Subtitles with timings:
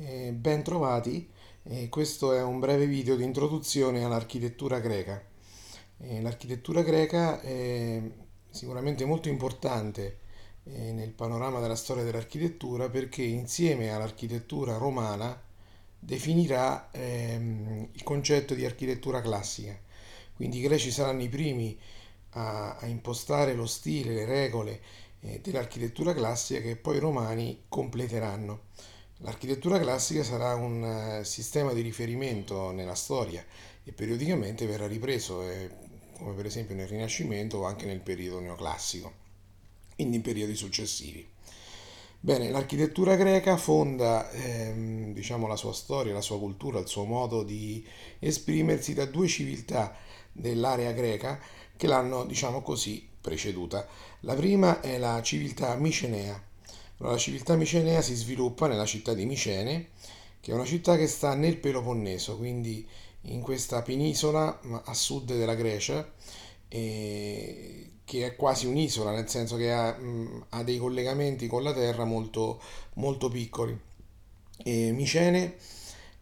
[0.00, 1.28] Eh, ben trovati,
[1.64, 5.20] eh, questo è un breve video di introduzione all'architettura greca.
[5.98, 8.00] Eh, l'architettura greca è
[8.48, 10.18] sicuramente molto importante
[10.64, 15.36] eh, nel panorama della storia dell'architettura perché insieme all'architettura romana
[15.98, 19.76] definirà ehm, il concetto di architettura classica.
[20.36, 21.76] Quindi i greci saranno i primi
[22.34, 24.80] a, a impostare lo stile, le regole
[25.22, 28.66] eh, dell'architettura classica che poi i romani completeranno.
[29.22, 33.44] L'architettura classica sarà un eh, sistema di riferimento nella storia
[33.82, 35.70] e periodicamente verrà ripreso, eh,
[36.16, 39.12] come per esempio nel Rinascimento o anche nel periodo neoclassico,
[39.96, 41.26] quindi in periodi successivi.
[42.20, 47.42] Bene, l'architettura greca fonda ehm, diciamo, la sua storia, la sua cultura, il suo modo
[47.42, 47.84] di
[48.20, 49.96] esprimersi da due civiltà
[50.30, 51.40] dell'area greca
[51.76, 53.86] che l'hanno, diciamo così, preceduta.
[54.20, 56.40] La prima è la civiltà micenea,
[56.98, 59.88] la civiltà micenea si sviluppa nella città di Micene,
[60.40, 62.86] che è una città che sta nel Peloponneso, quindi
[63.22, 66.10] in questa penisola a sud della Grecia,
[66.68, 69.96] che è quasi un'isola, nel senso che ha,
[70.50, 72.60] ha dei collegamenti con la terra molto,
[72.94, 73.78] molto piccoli.
[74.64, 75.56] E Micene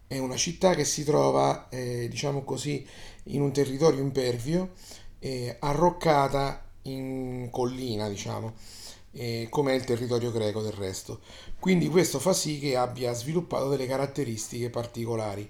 [0.07, 2.87] è una città che si trova, eh, diciamo così,
[3.25, 4.73] in un territorio impervio,
[5.21, 8.55] eh, arroccata in collina, diciamo
[9.17, 11.21] eh, come il territorio greco del resto.
[11.59, 15.49] Quindi questo fa sì che abbia sviluppato delle caratteristiche particolari.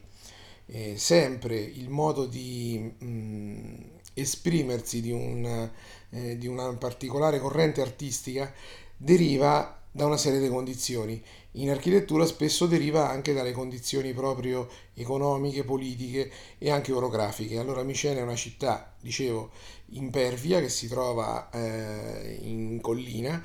[0.68, 3.74] Eh, sempre il modo di mh,
[4.14, 5.70] esprimersi di, un,
[6.10, 8.52] eh, di una particolare corrente artistica
[8.96, 11.20] deriva da una serie di condizioni.
[11.52, 17.58] In architettura spesso deriva anche dalle condizioni proprio economiche, politiche e anche orografiche.
[17.58, 19.50] Allora Micene è una città, dicevo,
[19.92, 23.42] impervia che si trova eh, in collina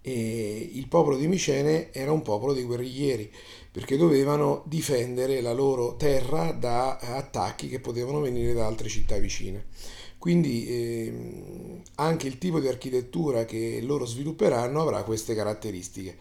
[0.00, 3.30] e il popolo di Micene era un popolo di guerriglieri
[3.72, 9.66] perché dovevano difendere la loro terra da attacchi che potevano venire da altre città vicine.
[10.18, 16.16] Quindi eh, anche il tipo di architettura che loro svilupperanno avrà queste caratteristiche.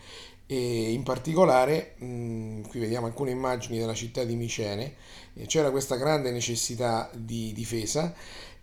[0.45, 4.95] E in particolare, mh, qui vediamo alcune immagini della città di Micene,
[5.33, 8.13] eh, c'era questa grande necessità di difesa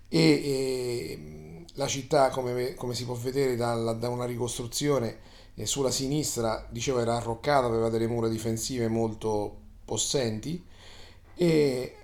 [0.08, 5.18] e, e la città, come, come, si può vedere dalla, da una ricostruzione
[5.56, 10.62] eh, sulla sinistra, dicevo era arroccata, aveva delle mura difensive molto possenti
[11.36, 11.96] e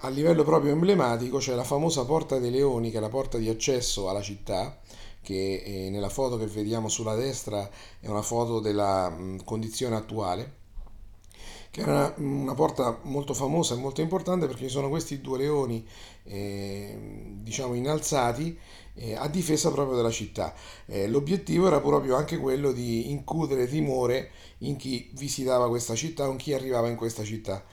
[0.00, 3.48] a livello proprio emblematico c'è la famosa Porta dei Leoni, che è la porta di
[3.48, 4.78] accesso alla città,
[5.22, 7.68] che eh, nella foto che vediamo sulla destra
[7.98, 10.64] è una foto della mh, condizione attuale,
[11.70, 15.38] che è una, una, porta molto famosa e molto importante perché ci sono questi due
[15.38, 15.86] leoni
[16.24, 16.96] eh,
[17.42, 18.56] diciamo innalzati
[18.94, 20.54] eh, a difesa proprio della città.
[20.86, 26.30] Eh, l'obiettivo era proprio anche quello di incudere timore in chi visitava questa città o
[26.30, 27.64] in chi arrivava in questa città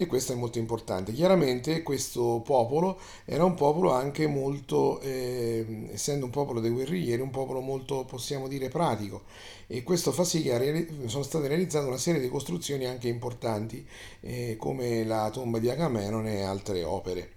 [0.00, 1.12] e questo è molto importante.
[1.12, 7.28] Chiaramente questo popolo era un popolo anche molto, eh, essendo un popolo dei guerriglieri, un
[7.28, 9.24] popolo molto, possiamo dire, pratico
[9.66, 13.86] e questo fa sì che sono state realizzate una serie di costruzioni anche importanti
[14.20, 17.32] eh, come la tomba di Agamennone e altre opere.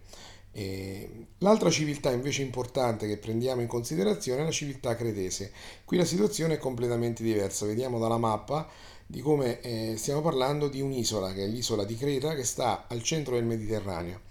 [0.54, 1.10] E
[1.40, 5.52] l'altra civiltà invece importante che prendiamo in considerazione è la civiltà cretese.
[5.84, 8.70] Qui la situazione è completamente diversa, vediamo dalla mappa
[9.14, 13.04] di come eh, stiamo parlando di un'isola che è l'isola di Creta che sta al
[13.04, 14.22] centro del Mediterraneo.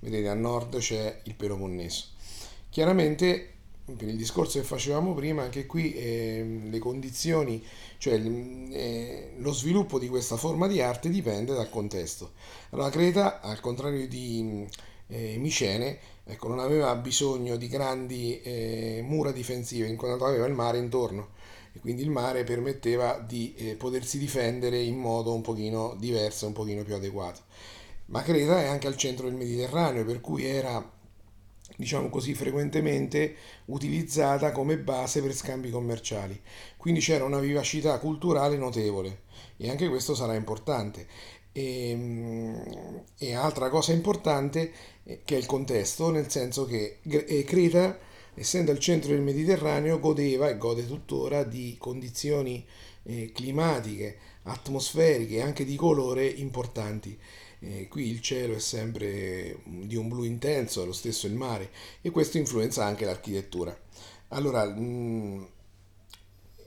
[0.00, 2.08] Vedete a nord c'è il Peloponneso.
[2.68, 3.54] Chiaramente
[3.96, 7.64] per il discorso che facevamo prima, anche qui eh, le condizioni,
[7.96, 12.32] cioè eh, lo sviluppo di questa forma di arte dipende dal contesto.
[12.72, 14.66] Allora Creta, al contrario di
[15.06, 20.52] eh, Micene, ecco, non aveva bisogno di grandi eh, mura difensive, in quanto aveva il
[20.52, 21.28] mare intorno
[21.78, 26.52] e quindi il mare permetteva di eh, potersi difendere in modo un pochino diverso, un
[26.52, 27.42] pochino più adeguato.
[28.06, 30.96] Ma Creta è anche al centro del Mediterraneo, per cui era
[31.76, 36.40] diciamo così, frequentemente utilizzata come base per scambi commerciali.
[36.76, 39.20] Quindi c'era una vivacità culturale notevole
[39.56, 41.06] e anche questo sarà importante.
[41.52, 44.72] E, ehm, e altra cosa importante
[45.24, 47.96] che è il contesto, nel senso che eh, Creta
[48.38, 52.64] essendo al centro del Mediterraneo, godeva e gode tuttora di condizioni
[53.02, 57.18] eh, climatiche, atmosferiche e anche di colore importanti.
[57.60, 61.70] Eh, qui il cielo è sempre di un blu intenso, lo stesso il mare,
[62.00, 63.76] e questo influenza anche l'architettura.
[64.28, 65.42] Allora, mh, mm,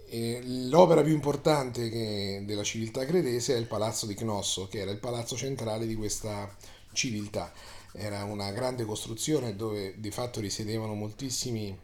[0.10, 4.92] eh, l'opera più importante che, della civiltà cretese è il palazzo di Cnosso, che era
[4.92, 6.54] il palazzo centrale di questa
[6.92, 7.54] civiltà
[7.94, 11.78] era una grande costruzione dove di fatto risiedevano moltissime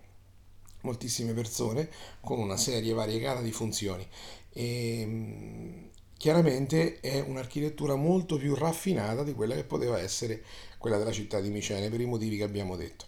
[1.33, 1.89] persone
[2.21, 4.07] con una serie variegata di funzioni.
[4.54, 10.44] E, chiaramente è un'architettura molto più raffinata di quella che poteva essere
[10.77, 13.06] quella della città di Micene per i motivi che abbiamo detto.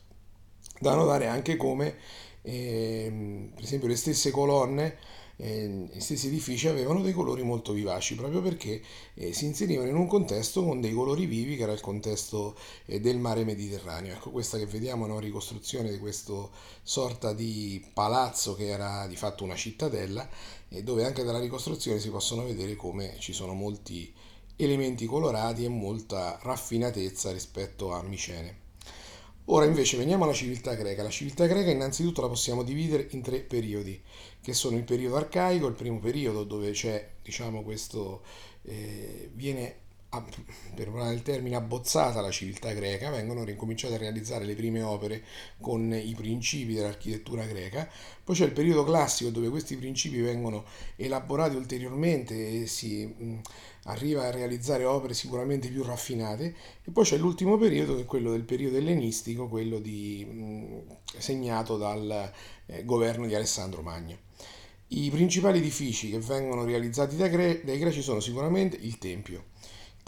[0.79, 1.95] Da notare anche come,
[2.41, 4.97] ehm, per esempio, le stesse colonne
[5.41, 8.81] gli stessi edifici avevano dei colori molto vivaci proprio perché
[9.13, 12.99] eh, si inserivano in un contesto con dei colori vivi che era il contesto eh,
[12.99, 14.13] del mare Mediterraneo.
[14.13, 16.51] Ecco, questa che vediamo è una ricostruzione di questo
[16.83, 20.27] sorta di palazzo che era di fatto una cittadella
[20.67, 24.13] e dove anche dalla ricostruzione si possono vedere come ci sono molti
[24.57, 28.68] elementi colorati e molta raffinatezza rispetto a Micene.
[29.51, 31.01] Ora invece veniamo alla civiltà greca.
[31.01, 33.99] La civiltà greca innanzitutto la possiamo dividere in tre periodi,
[34.41, 38.21] che sono il periodo arcaico, il primo periodo dove c'è, diciamo, questo,
[38.63, 44.55] eh, viene per parlare del termine, abbozzata la civiltà greca, vengono ricominciate a realizzare le
[44.55, 45.23] prime opere
[45.61, 47.87] con i principi dell'architettura greca.
[48.23, 50.65] Poi c'è il periodo classico dove questi principi vengono
[50.95, 53.41] elaborati ulteriormente e si mh,
[53.83, 56.55] arriva a realizzare opere sicuramente più raffinate.
[56.83, 61.77] E poi c'è l'ultimo periodo che è quello del periodo ellenistico, quello di, mh, segnato
[61.77, 62.31] dal
[62.65, 64.17] eh, governo di Alessandro Magno.
[64.87, 69.48] I principali edifici che vengono realizzati dai, gre- dai greci sono sicuramente il Tempio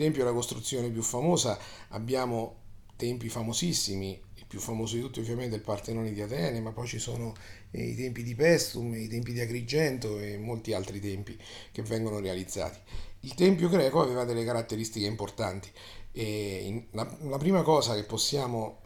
[0.01, 1.59] Tempio è la costruzione più famosa,
[1.89, 2.55] abbiamo
[2.95, 6.87] tempi famosissimi, il più famoso di tutti ovviamente è il Partenone di Atene, ma poi
[6.87, 7.35] ci sono
[7.69, 11.37] eh, i tempi di Pestum, i tempi di Agrigento e molti altri tempi
[11.71, 12.79] che vengono realizzati.
[13.19, 15.69] Il Tempio greco aveva delle caratteristiche importanti
[16.11, 18.79] e la, la prima cosa che possiamo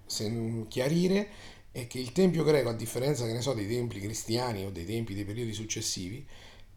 [0.68, 1.30] chiarire
[1.72, 5.24] è che il Tempio greco, a differenza so, dei templi cristiani o dei tempi dei
[5.24, 6.28] periodi successivi,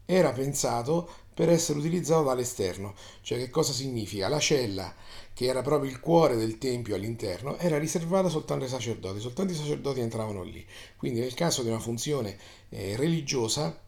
[0.05, 2.93] era pensato per essere utilizzato dall'esterno.
[3.21, 4.27] Cioè che cosa significa?
[4.27, 4.93] La cella,
[5.33, 9.55] che era proprio il cuore del tempio all'interno, era riservata soltanto ai sacerdoti, soltanto i
[9.55, 10.65] sacerdoti entravano lì.
[10.97, 12.37] Quindi nel caso di una funzione
[12.67, 13.79] eh, religiosa,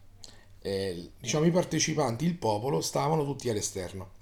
[0.62, 4.20] eh, diciamo i partecipanti, il popolo, stavano tutti all'esterno.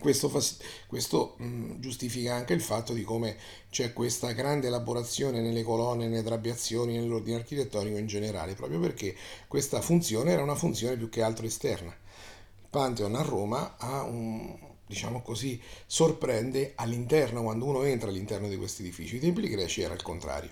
[0.00, 0.40] Questo, fa,
[0.86, 3.36] questo mh, giustifica anche il fatto di come
[3.68, 9.14] c'è questa grande elaborazione nelle colonne, nelle trabeazioni, nell'ordine architettonico in generale, proprio perché
[9.46, 11.94] questa funzione era una funzione più che altro esterna.
[12.76, 14.54] Pantheon a Roma ha un,
[14.86, 19.16] diciamo così, sorprende all'interno, quando uno entra all'interno di questi edifici.
[19.16, 20.50] I templi greci era il contrario.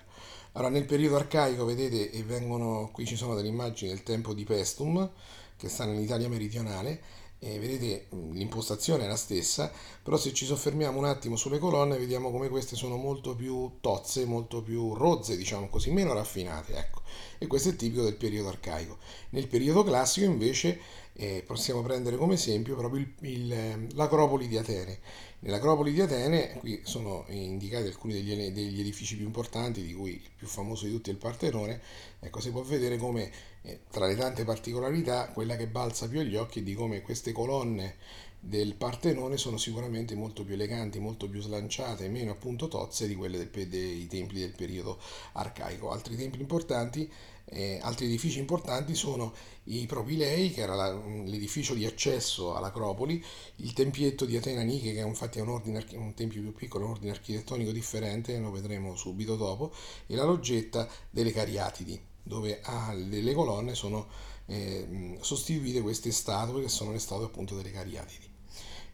[0.53, 4.43] Allora, nel periodo arcaico, vedete, e vengono, qui ci sono delle immagini del tempo di
[4.43, 5.07] Pestum,
[5.55, 6.99] che sta nell'Italia meridionale,
[7.37, 9.71] e vedete l'impostazione è la stessa,
[10.01, 14.25] però se ci soffermiamo un attimo sulle colonne vediamo come queste sono molto più tozze,
[14.25, 17.01] molto più rozze, diciamo così, meno raffinate, ecco.
[17.37, 18.97] E questo è tipico del periodo arcaico.
[19.29, 20.79] Nel periodo classico invece
[21.17, 24.99] eh, possiamo prendere come esempio proprio il, il, ehm, l'Acropoli di Atene.
[25.39, 30.29] Nell'Acropoli di Atene, qui sono indicati alcuni degli, degli, edifici più importanti, di cui il
[30.35, 31.79] più famoso di tutti è il Partenone,
[32.19, 33.31] ecco si può vedere come
[33.61, 37.31] eh, tra le tante particolarità quella che balza più agli occhi è di come queste
[37.31, 37.95] colonne
[38.39, 43.37] del Partenone sono sicuramente molto più eleganti, molto più slanciate, meno appunto tozze di quelle
[43.37, 44.99] del, dei templi del periodo
[45.33, 45.91] arcaico.
[45.91, 47.09] Altri templi importanti
[47.45, 49.33] eh, altri edifici importanti sono
[49.65, 53.23] i Propilei, che era la, l'edificio di accesso all'Acropoli,
[53.57, 56.91] il tempietto di Atena Nike, che infatti è un, ordine, un tempio più piccolo, un
[56.91, 59.71] ordine architettonico differente, lo vedremo subito dopo,
[60.07, 64.07] e la loggetta delle Cariatidi, dove alle colonne sono
[64.47, 68.29] eh, sostituite queste statue, che sono le statue appunto delle Cariatidi.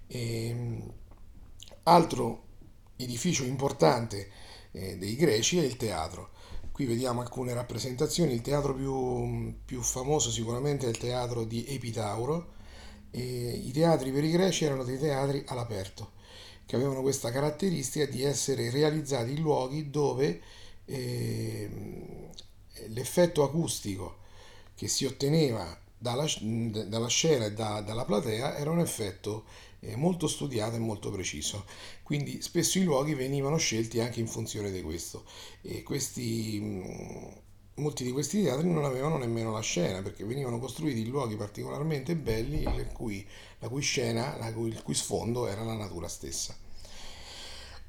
[0.08, 0.94] E, ehm,
[1.84, 2.44] altro
[2.98, 4.30] edificio importante
[4.72, 6.30] eh, dei greci è il teatro.
[6.82, 12.54] Qui vediamo alcune rappresentazioni, il teatro più, più famoso sicuramente è il teatro di Epitauro.
[13.12, 16.14] E I teatri per i greci erano dei teatri all'aperto,
[16.66, 20.42] che avevano questa caratteristica di essere realizzati in luoghi dove
[20.86, 21.70] eh,
[22.88, 24.18] l'effetto acustico
[24.74, 29.44] che si otteneva dalla, dalla scena e da, dalla platea era un effetto
[29.96, 31.66] molto studiato e molto preciso.
[32.04, 35.26] Quindi spesso i luoghi venivano scelti anche in funzione di questo.
[35.62, 37.32] E questi, mm,
[37.76, 42.16] molti di questi teatri non avevano nemmeno la scena perché venivano costruiti in luoghi particolarmente
[42.16, 43.26] belli cui,
[43.60, 46.56] la cui scena, la cui, il cui sfondo era la natura stessa.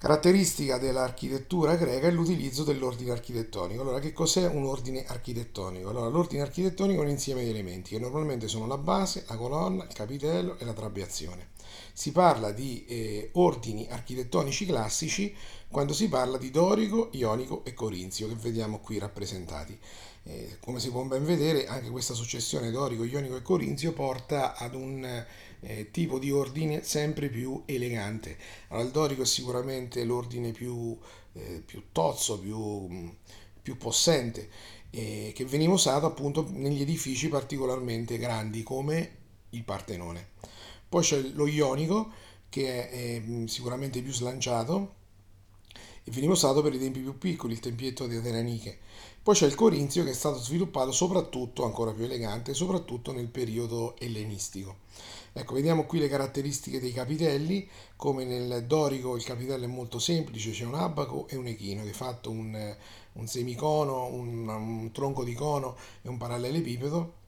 [0.02, 3.82] Caratteristica dell'architettura greca è l'utilizzo dell'ordine architettonico.
[3.82, 5.90] Allora, che cos'è un ordine architettonico?
[5.90, 9.84] Allora, l'ordine architettonico è un insieme di elementi che normalmente sono la base, la colonna,
[9.84, 11.50] il capitello e la trabeazione.
[11.92, 15.34] Si parla di eh, ordini architettonici classici
[15.68, 19.78] quando si parla di dorico, ionico e corinzio, che vediamo qui rappresentati.
[20.24, 24.74] Eh, come si può ben vedere, anche questa successione dorico, ionico e corinzio porta ad
[24.74, 25.24] un
[25.60, 28.36] eh, tipo di ordine sempre più elegante.
[28.68, 30.96] Allora, il dorico è sicuramente l'ordine più,
[31.32, 33.10] eh, più tozzo, più,
[33.60, 34.48] più possente,
[34.90, 39.16] eh, che veniva usato appunto negli edifici particolarmente grandi come
[39.50, 40.28] il Partenone.
[40.92, 42.10] Poi c'è lo Ionico,
[42.50, 44.96] che è, è sicuramente più slanciato
[46.04, 48.78] e veniva usato per i tempi più piccoli, il tempietto di Atenaniche.
[49.22, 53.96] Poi c'è il Corinzio che è stato sviluppato soprattutto, ancora più elegante, soprattutto nel periodo
[54.00, 54.80] ellenistico.
[55.32, 60.50] Ecco, vediamo qui le caratteristiche dei capitelli, come nel dorico il capitello è molto semplice,
[60.50, 62.76] c'è un abaco e un echino, di fatto un,
[63.12, 67.20] un semicono, un, un tronco di cono e un parallelepipedo.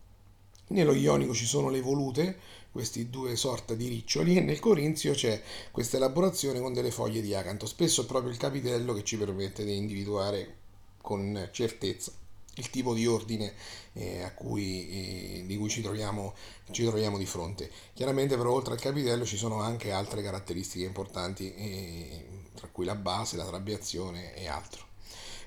[0.67, 2.39] Nello ionico ci sono le volute,
[2.75, 5.41] questi due sorta di riccioli, e nel corinzio c'è
[5.71, 7.67] questa elaborazione con delle foglie di acanto.
[7.67, 10.57] Spesso è proprio il capitello che ci permette di individuare
[11.01, 12.11] con certezza
[12.57, 13.53] il tipo di ordine
[13.93, 16.35] eh, cui, eh, di cui ci troviamo,
[16.73, 17.71] ci troviamo, di fronte.
[17.93, 22.97] Chiaramente però oltre al capitello ci sono anche altre caratteristiche importanti, eh, tra cui la
[22.97, 24.83] base, la trabeazione e altro.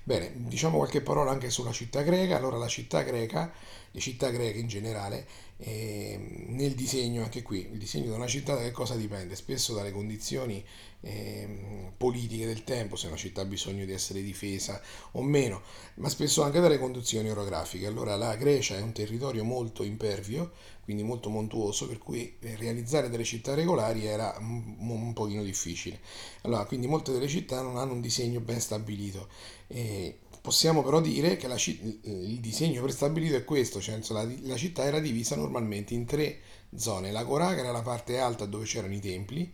[0.04, 2.38] Bene, diciamo qualche parola anche sulla città greca.
[2.38, 3.52] Allora, la città greca,
[3.92, 5.28] le città greche in generale,
[5.60, 9.36] eh, nel disegno, anche qui, il disegno di una città da che cosa dipende?
[9.36, 10.64] Spesso dalle condizioni
[11.02, 14.80] eh, politiche del tempo, se una città ha bisogno di essere difesa
[15.14, 15.62] o meno,
[15.96, 17.88] ma spesso anche dalle condizioni orografiche.
[17.88, 20.52] Allora, la Grecia è un territorio molto impervio,
[20.84, 26.00] quindi molto montuoso, per cui eh, realizzare delle città regolari era un, un pochino difficile.
[26.42, 29.28] Allora, quindi molte delle città non hanno un disegno ben stabilito.
[29.68, 34.86] E possiamo però dire che la, il disegno prestabilito è questo, cioè la, la, città
[34.86, 36.40] era divisa normalmente in tre
[36.74, 37.12] zone.
[37.12, 39.54] L'Agorà, che era la parte alta dove c'erano i templi,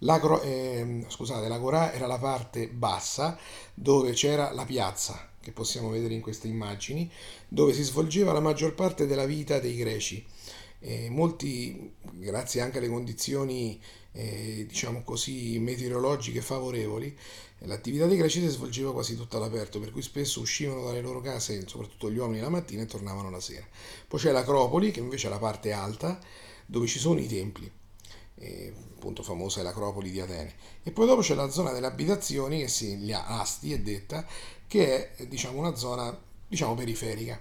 [0.00, 3.38] L'agro, eh, scusate, l'Agorà era la parte bassa
[3.72, 7.10] dove c'era la piazza, che possiamo vedere in queste immagini,
[7.48, 10.26] dove si svolgeva la maggior parte della vita dei greci.
[10.80, 13.80] Eh, molti, grazie anche alle condizioni
[14.16, 17.16] eh, diciamo così, meteorologiche favorevoli,
[17.60, 21.66] l'attività dei greci si svolgeva quasi tutta all'aperto, per cui spesso uscivano dalle loro case,
[21.66, 23.66] soprattutto gli uomini la mattina, e tornavano la sera.
[24.06, 26.18] Poi c'è l'Acropoli, che invece è la parte alta,
[26.64, 27.70] dove ci sono i templi.
[28.36, 30.54] Eh, appunto famosa è l'Acropoli di Atene.
[30.82, 34.24] E poi dopo c'è la zona delle abitazioni, che si, gli Asti è detta,
[34.68, 36.16] che è diciamo, una zona
[36.46, 37.40] diciamo, periferica.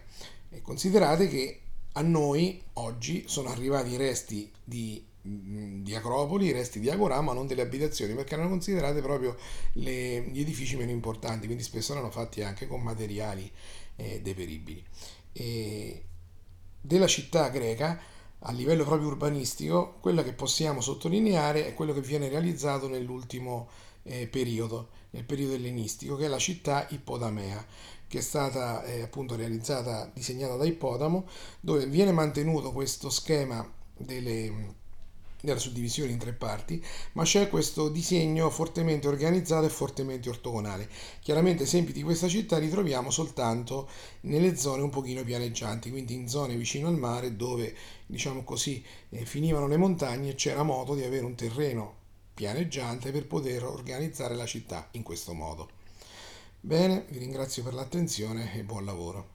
[0.50, 1.60] E considerate che
[1.94, 7.34] a noi oggi sono arrivati i resti di, di Acropoli, i resti di Agorà, ma
[7.34, 9.38] non delle abitazioni, perché erano considerate proprio
[9.74, 13.50] le, gli edifici meno importanti, quindi spesso erano fatti anche con materiali
[13.96, 14.84] eh, deperibili.
[15.32, 16.04] E
[16.82, 18.00] della città greca,
[18.40, 23.70] a livello proprio urbanistico, quello che possiamo sottolineare è quello che viene realizzato nell'ultimo
[24.04, 27.66] eh, periodo, nel periodo ellenistico, che è la città Ippodamea
[28.14, 31.28] che è stata eh, appunto realizzata, disegnata da Ippodamo,
[31.60, 34.76] dove viene mantenuto questo schema delle,
[35.44, 36.82] della suddivisione in tre parti,
[37.14, 40.88] ma c'è questo disegno fortemente organizzato e fortemente ortogonale.
[41.22, 43.90] Chiaramente esempi di questa città li troviamo soltanto
[44.22, 49.26] nelle zone un pochino pianeggianti, quindi in zone vicino al mare dove, diciamo così, eh,
[49.26, 51.96] finivano le montagne c'era modo di avere un terreno
[52.34, 55.70] pianeggiante per poter organizzare la città in questo modo.
[56.62, 59.33] Bene, vi ringrazio per l'attenzione e buon lavoro.